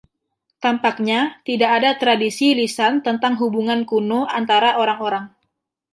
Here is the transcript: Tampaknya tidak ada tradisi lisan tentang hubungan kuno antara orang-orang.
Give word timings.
Tampaknya 0.63 1.19
tidak 1.47 1.71
ada 1.77 1.91
tradisi 2.01 2.47
lisan 2.59 2.93
tentang 3.07 3.33
hubungan 3.41 3.81
kuno 3.89 4.19
antara 4.39 4.69
orang-orang. 4.83 5.25